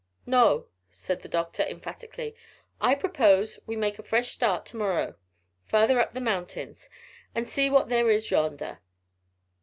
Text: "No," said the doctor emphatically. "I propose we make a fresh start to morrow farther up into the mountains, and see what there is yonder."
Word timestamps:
"No," 0.25 0.65
said 0.89 1.21
the 1.21 1.27
doctor 1.27 1.61
emphatically. 1.61 2.35
"I 2.81 2.95
propose 2.95 3.59
we 3.67 3.75
make 3.75 3.99
a 3.99 4.01
fresh 4.01 4.31
start 4.31 4.65
to 4.65 4.77
morrow 4.77 5.13
farther 5.67 5.99
up 5.99 6.05
into 6.07 6.15
the 6.15 6.21
mountains, 6.21 6.89
and 7.35 7.47
see 7.47 7.69
what 7.69 7.87
there 7.87 8.09
is 8.09 8.31
yonder." 8.31 8.79